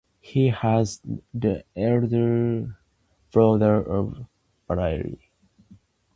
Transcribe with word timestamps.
He 0.19 0.51
was 0.63 0.99
the 1.31 1.63
elder 1.75 2.75
brother 3.31 3.75
of 3.87 4.25
Cornelius 4.67 4.97
Varley. 5.05 5.29